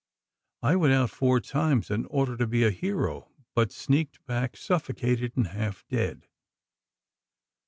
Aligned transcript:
I 0.63 0.75
went 0.77 0.95
out 0.95 1.11
four 1.11 1.39
times, 1.39 1.91
in 1.91 2.07
order 2.07 2.35
to 2.35 2.47
be 2.47 2.63
a 2.63 2.71
hero, 2.71 3.29
but 3.53 3.71
sneaked 3.71 4.25
back 4.25 4.57
suffocated 4.57 5.33
and 5.37 5.49
half 5.49 5.85
dead. 5.89 6.25